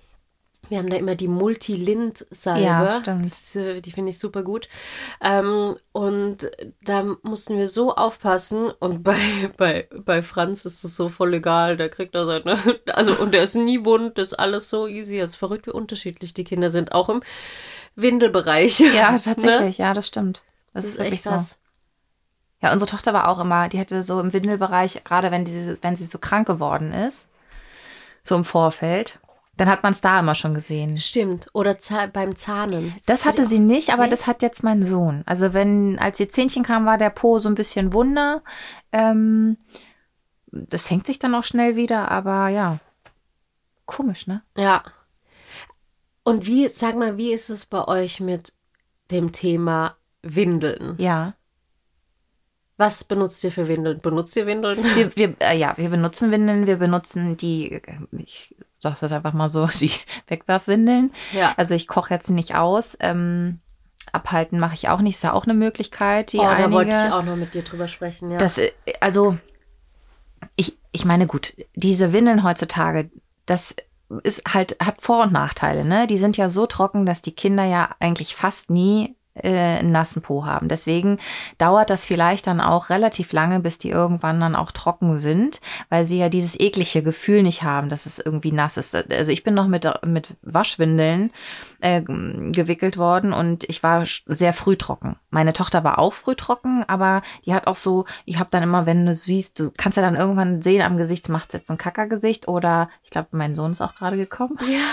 [0.69, 2.61] Wir haben da immer die Multilint-Salbe.
[2.63, 3.25] Ja, stimmt.
[3.25, 4.67] Das, äh, die finde ich super gut.
[5.21, 6.49] Ähm, und
[6.83, 8.71] da mussten wir so aufpassen.
[8.79, 9.17] Und bei,
[9.57, 11.77] bei, bei Franz ist es so voll egal.
[11.77, 12.57] Der kriegt da seine.
[12.93, 14.17] Also, und der ist nie wund.
[14.17, 15.19] Das ist alles so easy.
[15.19, 16.93] Es ist verrückt, wie unterschiedlich die Kinder sind.
[16.93, 17.21] Auch im
[17.95, 18.79] Windelbereich.
[18.79, 19.21] Ja, Ne?
[19.21, 20.43] tatsächlich, ja, das stimmt.
[20.73, 21.29] Das, Das ist ist wirklich echt so.
[21.31, 21.57] krass.
[22.61, 25.95] Ja, unsere Tochter war auch immer, die hatte so im Windelbereich, gerade wenn, die, wenn
[25.95, 27.27] sie so krank geworden ist,
[28.23, 29.19] so im Vorfeld,
[29.57, 30.97] dann hat man es da immer schon gesehen.
[30.97, 31.47] Stimmt.
[31.53, 32.95] Oder za beim Zahnen.
[33.05, 34.09] Das hatte sie nicht, aber Nee?
[34.09, 35.23] das hat jetzt mein Sohn.
[35.25, 38.43] Also wenn, als die Zähnchen kamen, war der Po so ein bisschen wunder.
[38.91, 39.57] Ähm,
[40.47, 42.79] das fängt sich dann auch schnell wieder, aber ja.
[43.85, 44.41] Komisch, ne?
[44.57, 44.83] Ja.
[46.23, 48.53] Und wie, sag mal, wie ist es bei euch mit
[49.11, 50.95] dem Thema Windeln?
[50.97, 51.35] Ja.
[52.77, 53.99] Was benutzt ihr für Windeln?
[53.99, 54.83] Benutzt ihr Windeln?
[54.95, 57.81] Wir, wir, äh, ja, wir benutzen Windeln, wir benutzen die, äh,
[58.17, 58.55] ich
[58.93, 59.91] sage das einfach mal so, die
[60.27, 61.11] Wegwerfwindeln.
[61.33, 61.53] Ja.
[61.57, 62.97] Also ich koche jetzt nicht aus.
[62.99, 63.59] Ähm,
[64.11, 65.15] abhalten mache ich auch nicht.
[65.15, 66.63] Ist ja auch eine Möglichkeit, die oh, einige.
[66.63, 68.37] da wollte ich auch noch mit dir drüber sprechen, ja.
[68.37, 69.37] Das, äh, also,
[70.55, 73.09] ich, ich meine, gut, diese Windeln heutzutage,
[73.45, 73.75] das
[74.23, 76.07] ist halt, hat Vor- und Nachteile, ne?
[76.07, 80.45] Die sind ja so trocken, dass die Kinder ja eigentlich fast nie äh, nassen Po
[80.45, 80.67] haben.
[80.67, 81.19] Deswegen
[81.57, 86.05] dauert das vielleicht dann auch relativ lange, bis die irgendwann dann auch trocken sind, weil
[86.05, 88.95] sie ja dieses eklige Gefühl nicht haben, dass es irgendwie nass ist.
[89.11, 91.31] Also ich bin noch mit, mit Waschwindeln
[91.81, 95.17] äh, gewickelt worden und ich war sehr früh trocken.
[95.29, 98.85] Meine Tochter war auch früh trocken, aber die hat auch so, ich habe dann immer,
[98.85, 102.47] wenn du siehst, du kannst ja dann irgendwann sehen am Gesicht, macht jetzt ein Kackergesicht
[102.47, 104.57] oder ich glaube, mein Sohn ist auch gerade gekommen.
[104.61, 104.85] Ja.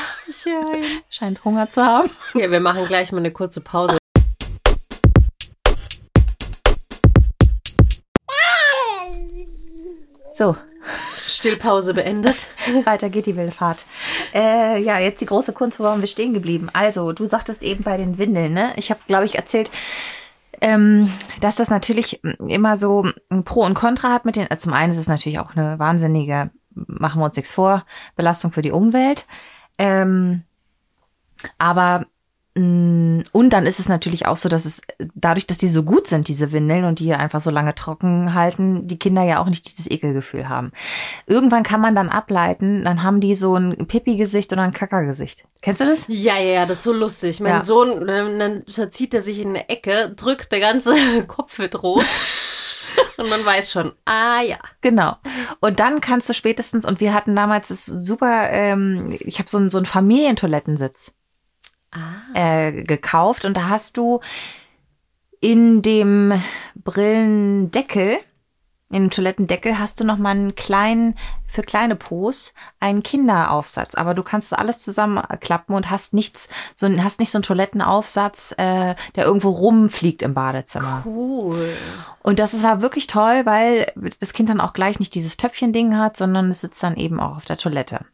[1.11, 2.11] Scheint Hunger zu haben.
[2.35, 4.02] Ja, wir machen gleich mal eine kurze Pause.
[10.33, 10.57] So,
[11.27, 12.47] Stillpause beendet.
[12.85, 13.85] weiter geht die wilde Fahrt.
[14.35, 16.69] Äh, ja, jetzt die große Kunst, wo waren wir stehen geblieben?
[16.73, 18.73] Also, du sagtest eben bei den Windeln, ne?
[18.77, 19.71] Ich habe, glaube ich, erzählt,
[20.63, 24.51] ähm, dass das natürlich immer so ein Pro und Contra hat mit den.
[24.51, 27.85] Also zum einen ist es natürlich auch eine wahnsinnige, machen wir uns nichts vor,
[28.17, 29.27] Belastung für die Umwelt.
[29.77, 30.45] Ähm,
[31.59, 32.07] aber
[32.55, 34.83] und dann ist es natürlich auch so, dass es
[35.15, 38.87] dadurch, dass die so gut sind, diese Windeln und die einfach so lange trocken halten,
[38.87, 40.71] die Kinder ja auch nicht dieses Ekelgefühl haben.
[41.27, 45.45] Irgendwann kann man dann ableiten, dann haben die so ein Pipi-Gesicht oder ein Kackergesicht.
[45.63, 46.05] Kennst du das?
[46.09, 47.41] Ja, ja, ja, das ist so lustig.
[47.41, 47.63] Mein Ja.
[47.63, 50.95] Sohn, dann, dann verzieht er sich in eine Ecke, drückt, der ganze
[51.27, 52.05] Kopf wird rot.
[53.17, 54.59] Und man weiß schon, ah ja.
[54.83, 55.17] Genau.
[55.61, 59.57] Und dann kannst du spätestens, und wir hatten damals das super, ähm, ich habe so
[59.57, 61.15] einen, so einen Familientoilettensitz
[61.93, 62.35] Ah.
[62.35, 64.21] äh, gekauft und da hast du
[65.41, 66.41] in dem
[66.77, 68.19] Brillendeckel,
[68.93, 71.17] in dem Toilettendeckel hast du noch mal einen kleinen,
[71.49, 73.95] für kleine Pos, einen Kinderaufsatz.
[73.95, 78.53] Aber du kannst das alles zusammenklappen und hast nichts, so, hast nicht so einen Toilettenaufsatz,
[78.59, 81.03] äh, der irgendwo rumfliegt im Badezimmer.
[81.05, 81.75] Cool.
[82.23, 86.17] Und das war wirklich toll, weil das Kind dann auch gleich nicht dieses Töpfchen-Ding hat,
[86.17, 88.05] sondern es sitzt dann eben auch auf der Toilette.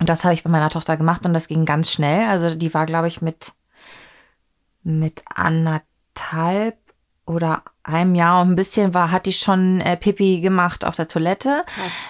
[0.00, 2.28] Und das habe ich bei meiner Tochter gemacht und das ging ganz schnell.
[2.28, 3.52] Also die war, glaube ich, mit,
[4.82, 6.76] mit anderthalb
[7.26, 11.06] oder einem Jahr und ein bisschen war, hat die schon äh, Pipi gemacht auf der
[11.06, 11.64] Toilette.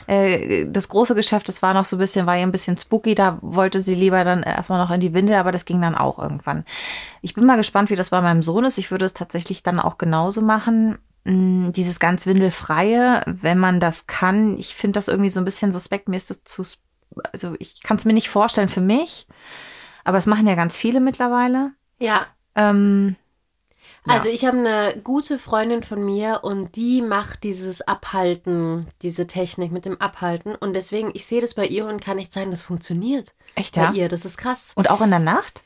[0.07, 3.15] Äh, das große Geschäft, das war noch so ein bisschen, war ihr ein bisschen spooky,
[3.15, 6.19] da wollte sie lieber dann erstmal noch in die Windel, aber das ging dann auch
[6.19, 6.65] irgendwann.
[7.23, 8.79] Ich bin mal gespannt, wie das bei meinem Sohn ist.
[8.79, 10.97] Ich würde es tatsächlich dann auch genauso machen.
[11.25, 14.57] Mm, Dieses ganz Windelfreie, wenn man das kann.
[14.59, 16.09] Ich finde das irgendwie so ein bisschen suspekt.
[16.09, 16.81] Mir ist das zu, sp-
[17.33, 19.27] also ich kann es mir nicht vorstellen für mich.
[20.05, 21.73] Aber es machen ja ganz viele mittlerweile.
[21.99, 23.17] Ja, Ähm,
[24.07, 24.15] Ja.
[24.15, 29.73] Also ich habe eine gute Freundin von mir und die macht dieses Abhalten, diese Technik
[29.73, 30.55] mit dem Abhalten.
[30.55, 33.83] Und deswegen, ich sehe das bei ihr und kann nicht sagen, das funktioniert echt, bei
[33.83, 33.93] ja?
[33.93, 34.09] ihr.
[34.09, 34.73] Das ist krass.
[34.75, 35.65] Und auch in der Nacht?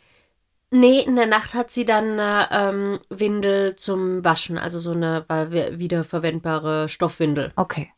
[0.70, 5.24] Nee, in der Nacht hat sie dann eine ähm, Windel zum Waschen, also so eine
[5.28, 7.52] wiederverwendbare Stoffwindel.
[7.54, 7.92] Okay.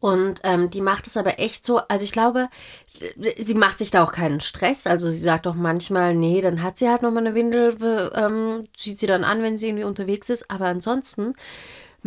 [0.00, 2.48] Und ähm, die macht es aber echt so, also ich glaube,
[3.36, 4.86] sie macht sich da auch keinen Stress.
[4.86, 7.76] Also sie sagt auch manchmal, nee, dann hat sie halt nochmal eine Windel,
[8.14, 10.50] ähm, zieht sie dann an, wenn sie irgendwie unterwegs ist.
[10.50, 11.34] Aber ansonsten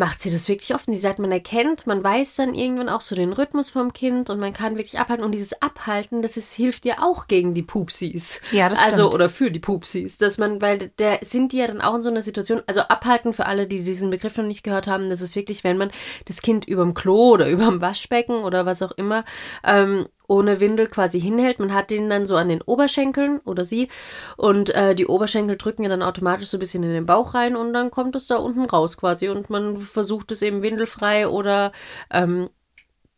[0.01, 0.87] macht sie das wirklich oft.
[0.87, 4.31] Und sie sagt, man erkennt, man weiß dann irgendwann auch so den Rhythmus vom Kind
[4.31, 5.23] und man kann wirklich abhalten.
[5.23, 8.41] Und dieses Abhalten, das ist, hilft ja auch gegen die Pupsis.
[8.51, 9.13] Ja, das Also, stimmt.
[9.13, 12.09] oder für die Pupsis, dass man, weil der sind die ja dann auch in so
[12.09, 15.35] einer Situation, also abhalten für alle, die diesen Begriff noch nicht gehört haben, das ist
[15.35, 15.91] wirklich, wenn man
[16.25, 19.23] das Kind überm Klo oder überm Waschbecken oder was auch immer
[19.63, 21.59] ähm, ohne Windel quasi hinhält.
[21.59, 23.89] Man hat den dann so an den Oberschenkeln oder sie
[24.37, 27.55] und äh, die Oberschenkel drücken ja dann automatisch so ein bisschen in den Bauch rein
[27.55, 31.71] und dann kommt es da unten raus quasi und man versucht es eben windelfrei oder
[32.11, 32.49] ähm,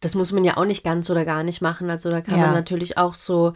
[0.02, 1.90] das muss man ja auch nicht ganz oder gar nicht machen.
[1.90, 2.46] Also da kann Ja.
[2.48, 3.54] man natürlich auch so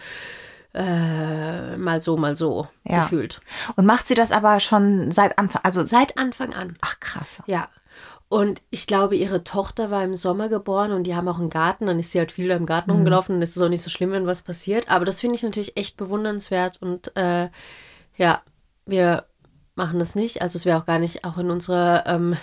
[0.74, 3.02] äh, mal so, mal so Ja.
[3.04, 3.40] gefühlt.
[3.76, 6.78] Und macht sie das aber schon seit Anfang, also Seit Anfang an.
[6.82, 7.42] ach krass.
[7.48, 7.70] Ja.
[8.30, 11.86] Und ich glaube, ihre Tochter war im Sommer geboren und die haben auch einen Garten.
[11.88, 12.98] Dann ist sie halt viel da im Garten Mhm.
[12.98, 13.36] rumgelaufen.
[13.36, 14.90] Dann ist es auch nicht so schlimm, wenn was passiert.
[14.92, 16.82] Aber das finde ich natürlich echt bewundernswert.
[16.82, 17.48] Und äh,
[18.18, 18.42] ja,
[18.86, 19.26] wir
[19.76, 20.42] machen das nicht.
[20.42, 22.36] Also es wäre auch gar nicht, auch in unserer, ähm,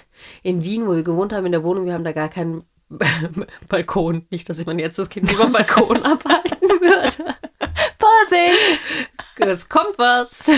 [0.43, 2.65] in Wien, wo wir gewohnt haben, in der Wohnung, wir haben da gar keinen
[3.69, 4.27] Balkon.
[4.31, 7.13] Nicht, dass man jetzt das Kind über den Balkon abhalten würde.
[7.99, 8.81] Vorsicht!
[9.37, 10.51] Es kommt was.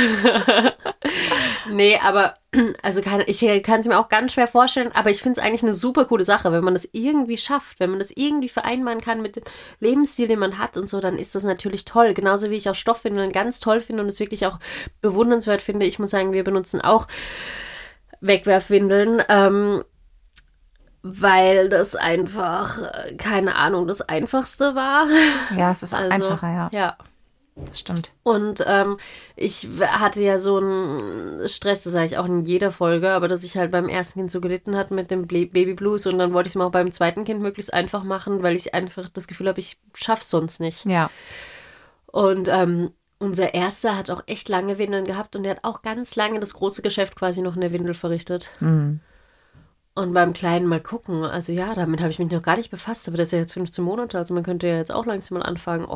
[1.71, 2.35] nee, aber
[2.83, 5.63] also kann, ich kann es mir auch ganz schwer vorstellen, aber ich finde es eigentlich
[5.63, 9.23] eine super coole Sache, wenn man das irgendwie schafft, wenn man das irgendwie vereinbaren kann
[9.23, 9.45] mit dem
[9.81, 12.15] Lebensstil, den man hat und so, dann ist das natürlich toll.
[12.15, 14.59] Genauso wie ich auch Stoffwindeln ganz toll finde und es wirklich auch
[15.01, 15.87] bewundernswert finde.
[15.87, 17.07] Ich muss sagen, wir benutzen auch
[18.21, 19.23] Wegwerfwindeln.
[19.29, 19.85] Ähm,
[21.09, 25.07] weil das einfach, äh, keine Ahnung, das Einfachste war.
[25.57, 26.69] Ja, es ist Also, einfacher, ja.
[26.73, 26.97] Ja.
[27.57, 28.13] Das stimmt.
[28.23, 28.99] Und ähm,
[29.35, 33.45] ich hatte ja so einen Stress, das sage ich auch in jeder Folge, aber dass
[33.45, 36.49] ich halt beim ersten Kind so gelitten hat mit dem Baby Blues und dann wollte
[36.49, 39.49] ich es mir auch beim zweiten Kind möglichst einfach machen, weil ich einfach das Gefühl
[39.49, 40.85] habe, ich schaff's sonst nicht.
[40.85, 41.11] Ja.
[42.07, 46.15] Und ähm, unser erster hat auch echt lange Windeln gehabt und der hat auch ganz
[46.15, 48.51] lange das große Geschäft quasi noch in der Windel verrichtet.
[48.61, 49.01] Mhm.
[49.99, 51.25] Und beim Kleinen mal gucken.
[51.25, 53.55] Also ja, damit habe ich mich noch gar nicht befasst, aber das ist ja jetzt
[53.55, 55.87] 15 Monate, also man könnte ja jetzt auch langsam mal anfangen.
[55.87, 55.95] Oh,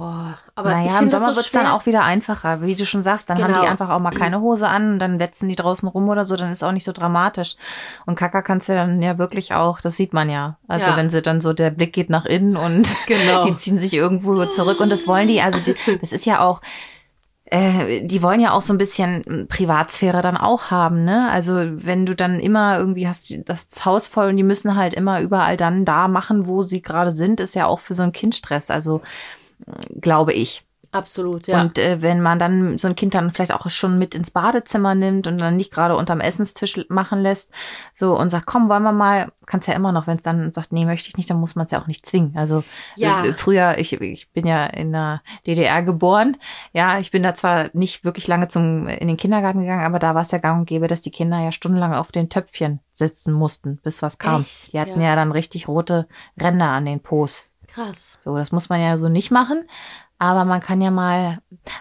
[0.54, 2.62] aber ich Naja, im Sommer so wird es dann auch wieder einfacher.
[2.62, 3.60] Wie du schon sagst, dann haben Genau.
[3.62, 6.36] die einfach auch mal keine Hose an und dann wetzen die draußen rum oder so,
[6.36, 7.56] dann ist auch nicht so dramatisch.
[8.06, 10.56] Und Kaka kannst du dann ja wirklich auch, das sieht man ja.
[10.66, 10.96] Also Ja.
[10.96, 13.44] wenn sie dann so, der Blick geht nach innen und Genau.
[13.46, 16.62] die ziehen sich irgendwo zurück und das wollen die, also die, das ist ja auch,
[17.50, 21.30] äh, die wollen ja auch so ein bisschen Privatsphäre dann auch haben, ne?
[21.30, 25.20] Also wenn du dann immer irgendwie hast das Haus voll und die müssen halt immer
[25.20, 28.34] überall dann da machen, wo sie gerade sind, ist ja auch für so ein Kind
[28.34, 28.70] Stress.
[28.70, 29.02] Also
[30.00, 30.64] glaube ich.
[30.92, 31.61] Absolut, ja.
[31.61, 34.94] Und äh, wenn man dann so ein Kind dann vielleicht auch schon mit ins Badezimmer
[34.96, 37.53] nimmt und dann nicht gerade unterm Essenstisch machen lässt,
[37.94, 40.72] so und sagt, komm, wollen wir mal, kannst ja immer noch, wenn es dann sagt,
[40.72, 42.37] nee, möchte ich nicht, dann muss man es ja auch nicht zwingen.
[42.37, 42.64] Also
[42.96, 43.24] Ja.
[43.24, 46.37] äh, früher, ich, ich bin ja in der DDR geboren,
[46.72, 50.14] ja, ich bin da zwar nicht wirklich lange zum in den Kindergarten gegangen, aber da
[50.16, 53.33] war es ja gang und gäbe, dass die Kinder ja stundenlang auf den Töpfchen sitzen
[53.33, 54.40] mussten, bis was kam.
[54.40, 54.72] Echt?
[54.72, 55.11] die hatten Ja.
[55.11, 56.09] ja dann richtig rote
[56.40, 57.44] Ränder an den Pos.
[57.68, 58.18] Krass.
[58.20, 59.64] So, das muss man ja so nicht machen.
[60.20, 61.38] Aber man kann ja mal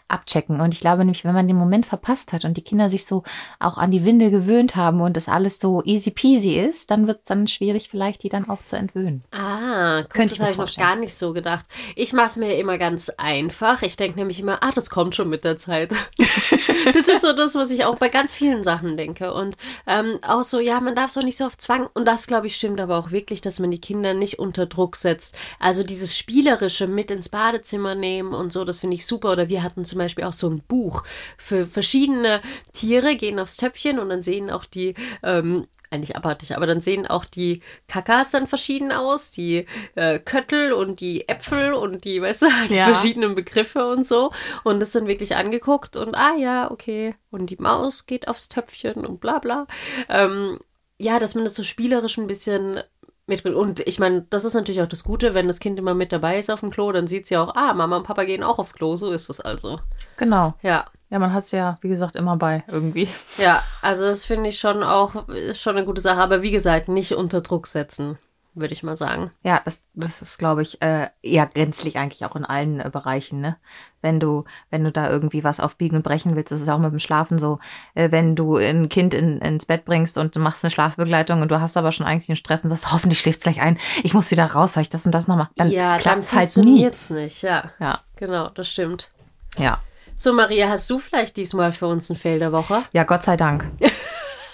[0.08, 0.62] abchecken.
[0.62, 3.24] Und ich glaube nämlich, wenn man den Moment verpasst hat und die Kinder sich so
[3.60, 7.20] auch an die Windel gewöhnt haben und das alles so easy peasy ist, dann wird
[7.20, 9.26] es dann schwierig, vielleicht die dann auch zu entwöhnen.
[9.32, 11.66] Ah, guck, Könnte ich das habe ich noch gar nicht so gedacht.
[11.96, 13.82] Ich mache es mir immer ganz einfach.
[13.82, 15.92] Ich denke nämlich immer, ah, das kommt schon mit der Zeit.
[16.18, 19.34] das ist so das, was ich auch bei ganz vielen Sachen denke.
[19.34, 21.90] Und ähm, auch so, ja, man darf es auch nicht so auf Zwang.
[21.94, 24.96] Und das, glaube ich, stimmt aber auch wirklich, dass man die Kinder nicht unter Druck
[24.96, 25.36] setzt.
[25.60, 29.32] Also dieses Spielerische mit ins Badezimmer nehmen und so, das finde ich super.
[29.32, 31.04] Oder wir hatten zum Beispiel auch so ein Buch
[31.38, 32.42] für verschiedene
[32.74, 37.08] Tiere, gehen aufs Töpfchen und dann sehen auch die ähm, eigentlich abartig, aber dann sehen
[37.08, 39.66] auch die Kakas dann verschieden aus, die
[39.96, 42.86] äh, Köttel und die Äpfel und die, weißt du, die Ja.
[42.86, 44.32] verschiedenen Begriffe und so.
[44.64, 47.16] Und das dann wirklich angeguckt und ah ja, okay.
[47.32, 49.66] Und die Maus geht aufs Töpfchen und bla bla.
[50.10, 50.60] Ähm,
[51.00, 52.82] ja, dass man das so spielerisch ein bisschen
[53.30, 53.56] mitbringt.
[53.56, 56.38] Und ich meine, das ist natürlich auch das Gute, wenn das Kind immer mit dabei
[56.40, 58.74] ist auf dem Klo, dann sieht sie auch, ah, Mama und Papa gehen auch aufs
[58.74, 59.80] Klo, so ist es also.
[60.18, 60.54] Genau.
[60.62, 60.86] Ja.
[61.12, 63.08] Ja, man hat es ja, wie gesagt, immer bei irgendwie.
[63.38, 66.88] Ja, also das finde ich schon auch, ist schon eine gute Sache, aber wie gesagt,
[66.88, 68.20] nicht unter Druck setzen,
[68.54, 69.32] würde ich mal sagen.
[69.44, 73.42] Ja, das, das ist, glaube ich, äh, eher gänzlich eigentlich auch in allen äh, Bereichen,
[73.42, 73.58] ne?
[74.02, 76.92] Wenn du, wenn du da irgendwie was aufbiegen und brechen willst, das ist auch mit
[76.92, 77.60] dem Schlafen so,
[77.96, 81.50] äh, wenn du ein Kind in, ins Bett bringst und du machst eine Schlafbegleitung und
[81.52, 84.32] du hast aber schon eigentlich einen Stress und sagst, hoffentlich schläfst gleich ein, ich muss
[84.32, 86.54] wieder raus, weil ich das und das noch mache, dann ja, dann klappt's halt nie.
[86.64, 87.72] funktioniert's nicht, ja.
[87.80, 89.10] Ja, Genau, das stimmt.
[89.58, 89.82] ja.
[90.16, 92.84] So, Maria, hast du vielleicht diesmal für uns ein Fail der Woche?
[92.92, 93.66] Ja, Gott sei Dank.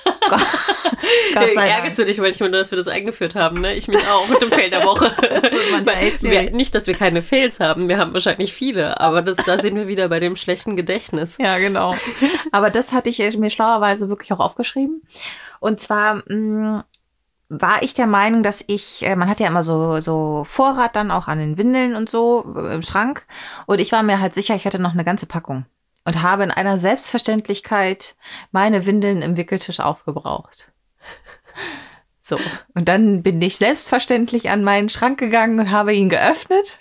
[0.06, 0.42] Gott,
[1.34, 2.08] Gott sei Ärgerst Dank.
[2.08, 3.76] du dich manchmal, nur, dass wir das eingeführt haben, ne?
[3.76, 5.12] Ich mich auch mit dem Fail der Woche.
[6.20, 6.24] schwierig.
[6.24, 9.76] wir, nicht, dass wir keine Fails haben, wir haben wahrscheinlich viele, aber das, da sind
[9.76, 11.38] wir wieder bei dem schlechten Gedächtnis.
[11.38, 11.96] Ja, genau.
[12.52, 15.04] Aber das hatte ich äh, mir schlauerweise wirklich auch aufgeschrieben.
[15.60, 16.86] Und zwar mh,
[17.50, 21.12] war ich der Meinung, dass ich, äh, man hat ja immer so, so Vorrat dann
[21.12, 23.26] auch an den Windeln und so äh, im Schrank.
[23.66, 25.66] Und ich war mir halt sicher, ich hätte noch eine ganze Packung.
[26.06, 28.16] Und habe in einer Selbstverständlichkeit
[28.52, 30.72] meine Windeln im Wickeltisch aufgebraucht.
[32.22, 32.40] So.
[32.74, 36.80] Und dann bin ich selbstverständlich an meinen Schrank gegangen und habe ihn geöffnet.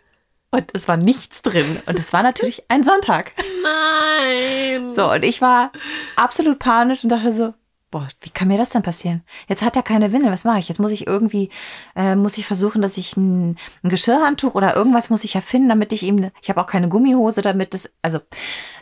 [0.50, 1.82] Und es war nichts drin.
[1.84, 3.32] Und es war natürlich ein Sonntag.
[3.62, 4.94] Nein!
[4.94, 5.70] So, und ich war
[6.16, 7.54] absolut panisch und dachte so,
[7.94, 9.22] boah, wie kann mir das denn passieren?
[9.46, 10.68] Jetzt hat er keine Windel, was mache ich?
[10.68, 11.48] Jetzt muss ich irgendwie,
[11.94, 15.92] äh, muss ich versuchen, dass ich ein, ein Geschirrhandtuch oder irgendwas muss ich erfinden, damit
[15.92, 18.18] ich ihm, ich habe auch keine Gummihose, damit das, also,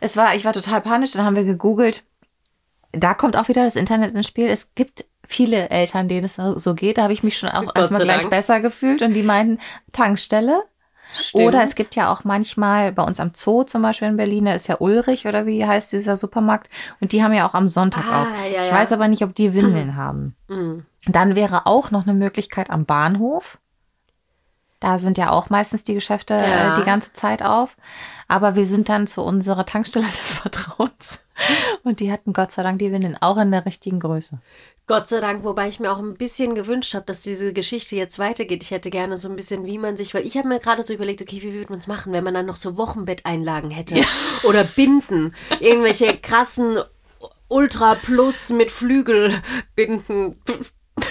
[0.01, 2.05] es war, ich war total panisch, dann haben wir gegoogelt.
[2.93, 4.49] Da kommt auch wieder das Internet ins Spiel.
[4.49, 6.97] Es gibt viele Eltern, denen es so geht.
[6.97, 9.59] Da habe ich mich schon auch erstmal gleich besser gefühlt und die meinten
[9.93, 10.63] Tankstelle.
[11.15, 11.45] Stimmt.
[11.45, 14.53] Oder es gibt ja auch manchmal bei uns am Zoo zum Beispiel in Berlin, da
[14.53, 16.71] ist ja Ulrich oder wie heißt dieser Supermarkt
[17.01, 18.29] und die haben ja auch am Sonntag Ah, auf.
[18.53, 18.75] ja, ich ja.
[18.75, 20.35] weiß aber nicht, ob die Windeln haben.
[20.49, 20.87] Mhm.
[21.07, 23.59] Dann wäre auch noch eine Möglichkeit am Bahnhof.
[24.81, 26.75] Da sind ja auch meistens die Geschäfte Ja.
[26.75, 27.77] äh, die ganze Zeit auf.
[28.29, 31.21] Aber wir sind dann zu unserer Tankstelle des Vertrauens.
[31.83, 34.39] Und die hatten Gott sei Dank die Windeln auch in der richtigen Größe.
[34.87, 38.19] Gott sei Dank, wobei ich mir auch ein bisschen gewünscht habe, dass diese Geschichte jetzt
[38.19, 38.63] weitergeht.
[38.63, 40.93] Ich hätte gerne so ein bisschen, wie man sich, weil ich habe mir gerade so
[40.93, 43.97] überlegt, okay, wie würde man es machen, wenn man dann noch so Wochenbetteinlagen hätte
[44.45, 46.79] oder Binden, irgendwelche krassen
[47.49, 50.41] Ultra Plus mit Flügelbinden.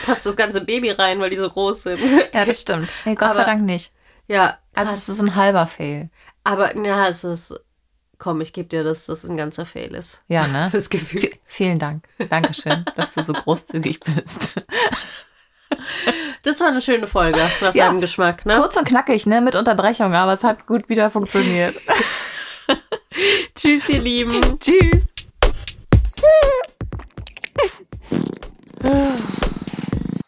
[0.05, 1.99] Passt das ganze Baby rein, weil die so groß sind.
[2.33, 2.89] Ja, das stimmt.
[3.05, 3.93] Nee, Gott sei Aber- Dank nicht.
[4.27, 5.07] Ja, Also krass.
[5.07, 6.09] es ist ein halber Fail.
[6.43, 7.53] aber ja, es ist
[8.21, 10.21] Komm, ich gebe dir das, dass ein ganzer Fail ist.
[10.27, 10.67] Ja, ne?
[10.71, 11.21] Fürs Gefühl.
[11.21, 12.03] V vielen Dank.
[12.29, 14.63] Dankeschön, dass du so großzügig bist.
[16.43, 18.57] Das war eine schöne Folge nach ja, deinem Geschmack, ne?
[18.57, 19.41] Kurz und knackig, ne?
[19.41, 21.79] Mit Unterbrechung, aber es hat gut wieder funktioniert.
[23.55, 24.39] Tschüss, ihr Lieben.
[24.59, 25.01] Tschüss.